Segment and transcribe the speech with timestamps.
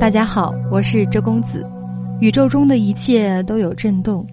[0.00, 1.66] 大家好，我是周公子。
[2.20, 4.24] 宇宙中的一切都有震动，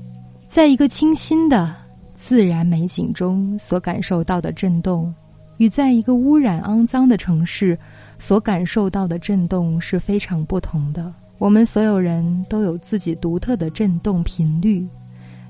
[0.47, 1.75] 在一个清新的
[2.19, 5.11] 自然美景中所感受到的震动，
[5.58, 7.75] 与在一个污染肮脏的城市
[8.20, 11.11] 所感受到的震动是非常不同的。
[11.39, 14.88] 我们所有人都有自己独特的震动频率，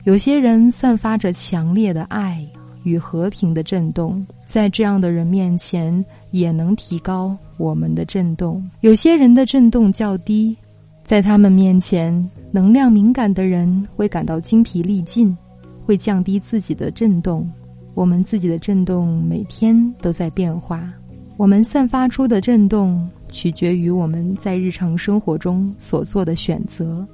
[0.06, 2.42] 有些人散发着强烈的爱
[2.84, 6.04] 与和平的震动，在这样的人面前
[6.40, 7.36] 也能提高。
[7.58, 10.56] 我们的震动，有些人的震动较低，
[11.06, 15.36] 在他们面前，能量敏感的人会感到精疲力尽，
[15.86, 17.50] 会降低自己的震动。
[17.94, 20.84] 我们自己的震动每天都在变化，
[21.38, 27.08] 我们散发出的震动取决于我们在日常生活中所做的选择。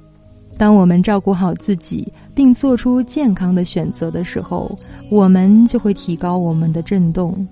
[0.58, 4.76] 当我们照顾好自己，并做出健康的选择的时候，
[5.08, 7.46] 我们就会提高我们的震动。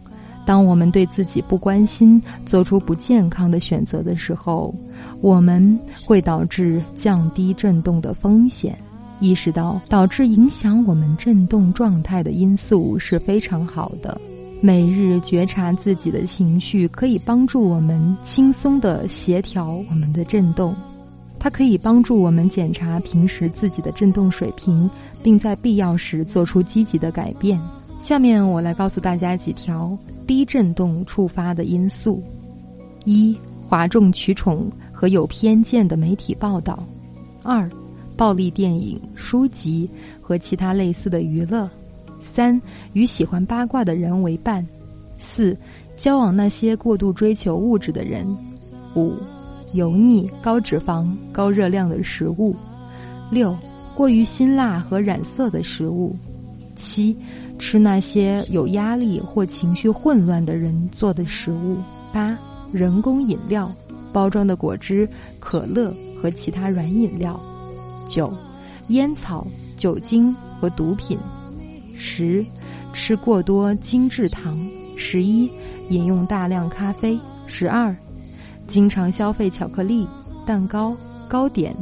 [0.51, 4.75] 当我们对自己不关心，做出不健康的选择的时候，
[5.21, 8.77] 我们会导致降低振动的风险。
[9.21, 14.21] 意识到导致影响我们振动状态的因素是非常好的。
[14.61, 20.75] 每日觉察自己的情绪，可以帮助我们轻松的协调我们的振动。
[21.39, 24.91] 它可以帮助我们检查平时自己的振动水平，
[25.23, 27.57] 并在必要时做出积极的改变。
[28.01, 29.97] 下面我来告诉大家几条。
[30.27, 32.23] 低振动触发的因素：
[33.05, 36.79] 一、哗众取宠和有偏见的媒体报道；
[37.43, 37.69] 二、
[38.17, 41.69] 暴力电影、书籍和其他类似的娱乐；
[42.21, 44.65] 三、与喜欢八卦的人为伴；
[45.19, 45.57] 四、
[45.97, 48.25] 交往那些过度追求物质的人；
[48.95, 49.17] 五、
[49.75, 52.55] 油腻、高脂肪、高热量的食物；
[53.33, 53.53] 六、
[53.97, 56.15] 过于辛辣和染色的食物；
[56.81, 57.15] 七。
[57.59, 61.77] 吃那些有压力或情绪混乱的人做的食物。
[62.11, 62.37] 八、
[62.73, 63.71] 人工饮料、
[64.13, 65.07] 包装的果汁、
[65.39, 67.39] 可乐和其他软饮料。
[68.09, 68.33] 九、
[68.89, 69.47] 烟草、
[69.77, 71.19] 酒精和毒品。
[71.95, 72.45] 十、
[72.95, 74.59] 吃过多精制糖。
[74.97, 75.51] 十一、
[75.91, 77.21] 饮用大量咖啡。
[77.47, 77.95] 十二、
[78.67, 80.09] 经常消费巧克力、
[80.47, 80.97] 蛋糕、
[81.29, 81.77] 糕点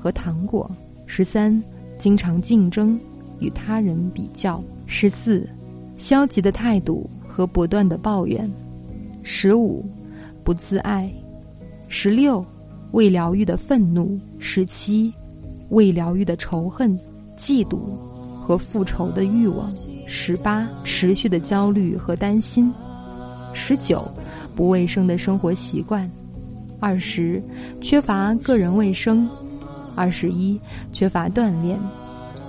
[0.00, 0.70] 和糖果。
[1.06, 1.62] 十三、
[1.98, 3.00] 经常竞争。
[3.42, 4.62] 与他人比较。
[4.86, 5.48] 十四，
[5.96, 8.48] 消极的态度和不断的抱怨。
[9.22, 9.84] 十五，
[10.44, 11.12] 不自爱。
[11.88, 12.44] 十六，
[12.92, 14.18] 未疗愈的愤怒。
[14.38, 15.12] 十七，
[15.70, 16.98] 未疗愈的仇恨、
[17.36, 17.80] 嫉妒
[18.38, 19.72] 和复仇的欲望。
[20.06, 22.72] 十八，持续的焦虑和担心。
[23.54, 24.08] 十九，
[24.54, 26.10] 不卫生的生活习惯。
[26.80, 27.42] 二十，
[27.80, 29.28] 缺乏个人卫生。
[29.94, 30.60] 二十一，
[30.90, 31.78] 缺乏锻炼。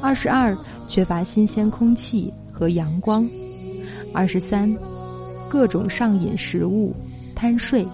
[0.02, 0.58] 二十二。
[0.88, 3.28] 缺乏新鲜空气和阳光。
[4.14, 4.72] 二十三，
[5.50, 6.94] 各种上瘾食物、
[7.36, 7.86] 贪睡。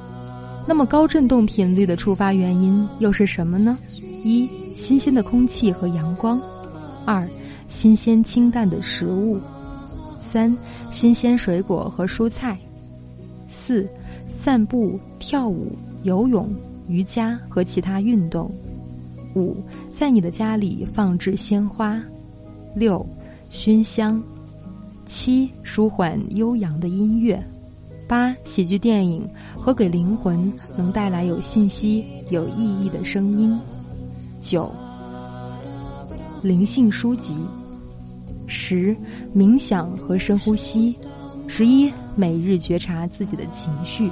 [0.68, 3.78] 那么高振动频率的触发原因又是什么呢？
[4.24, 6.40] 一、新鲜的空气和阳光；
[7.06, 7.28] 二、
[7.68, 9.40] 新鲜清淡的食物；
[10.20, 10.56] 三、
[10.92, 12.56] 新鲜水果和蔬菜；
[13.48, 13.90] 四、
[14.28, 15.72] 散步、跳舞、
[16.04, 16.54] 游泳、
[16.88, 18.52] 瑜伽和其他运动；
[19.36, 19.56] 五、
[19.90, 22.00] 在你的家里放置鲜花。
[22.80, 23.06] 六，
[23.50, 24.18] 熏香；
[25.06, 27.38] 七，舒缓悠扬的音乐；
[28.08, 33.60] 八，喜剧电影和给灵魂能带来有信息、有意义的声音；
[34.40, 34.72] 九，
[36.42, 37.36] 灵性书籍；
[38.48, 38.96] 十，
[39.36, 40.96] 冥想和深呼吸；
[41.48, 44.10] 十一，每日觉察自己的情绪；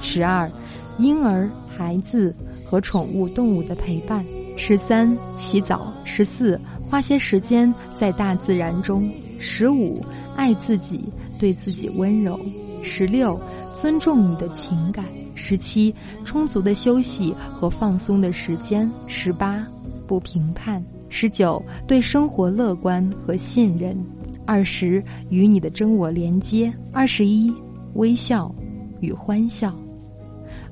[0.00, 0.50] 十二，
[0.98, 2.34] 婴儿、孩子
[2.66, 4.24] 和宠物动物的陪伴；
[4.56, 6.60] 十三，洗澡；十四。
[6.90, 9.08] 花些时间在大自然中。
[9.38, 10.02] 十五，
[10.34, 11.04] 爱自己，
[11.38, 12.38] 对自己温柔。
[12.82, 13.38] 十六，
[13.72, 15.04] 尊重你的情感。
[15.34, 15.94] 十七，
[16.24, 18.90] 充足的休息和放松的时间。
[19.06, 19.64] 十八，
[20.06, 20.84] 不评判。
[21.08, 23.96] 十九，对生活乐观和信任。
[24.44, 26.72] 二十，与你的真我连接。
[26.92, 27.54] 二十一，
[27.94, 28.52] 微笑
[29.00, 29.72] 与欢笑。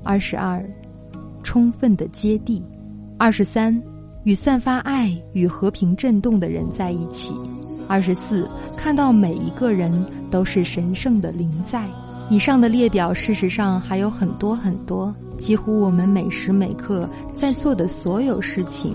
[0.03, 0.63] 二十二，
[1.43, 2.61] 充分的接地。
[3.17, 3.81] 二十三。
[4.27, 7.33] 与散发爱与和平震动的人在一起。
[7.87, 8.45] 二十四，
[8.75, 11.87] 看到每一个人都是神圣的灵在。
[12.29, 15.15] 以上的列表，事实上还有很多很多。
[15.37, 18.93] 几乎我们每时每刻在做的所有事情，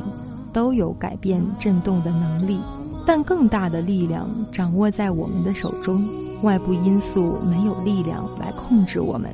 [0.52, 2.60] 都有改变震动的能力。
[3.06, 6.06] 但更大的力量掌握在我们的手中。
[6.42, 9.30] 外部因素没有力量来控制我们，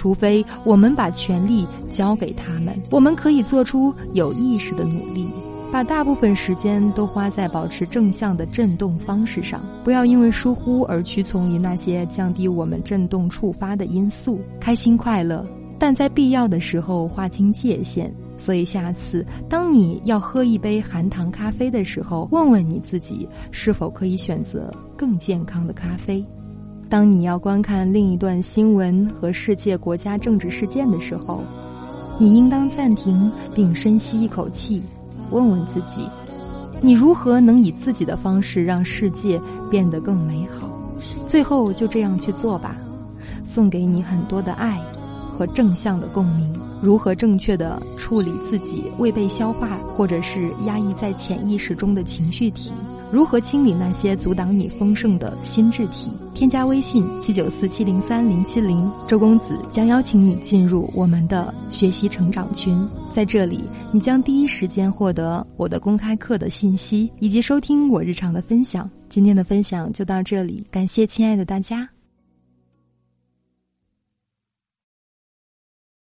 [0.00, 2.74] 除非我们把权力交给他们。
[2.90, 5.28] 我们可以做出有意识的努力。
[5.70, 14.40] 把大部分时间都花在保持正向的振动方式上，不要因为疏忽而屈从于那些降低我们振动触发的因素。
[14.58, 15.46] 开心快乐，
[15.78, 26.24] 但在必要的时候划清界限，所以下次当你要喝一杯含糖咖啡的时候，问问你自己是否可以选择更健康的咖啡。
[26.90, 31.44] 当你要观看另一段新闻和世界国家政治事件的时候，
[32.18, 34.82] 你应当暂停并深吸一口气，
[35.30, 36.00] 问问自己：
[36.82, 39.40] 你如何能以自己的方式让世界
[39.70, 40.68] 变得更美好？
[41.28, 42.74] 最后就这样去做吧，
[43.44, 44.76] 送给你很多的爱
[45.38, 46.52] 和正向的共鸣。
[46.82, 52.72] 如何正确的处理自己未被消化或者是压抑在潜意识中的情绪体？
[53.12, 56.10] 如何清理那些阻挡你丰盛的心智体？
[56.32, 68.88] 添加微信七九四七零三零七零，周公子将邀请你进入我们的学习成长群，在这里你将第一时间获得我的公开课的信息，以及收听我日常的分享。
[69.08, 71.88] 今天的分享就到这里，感谢亲爱的大家。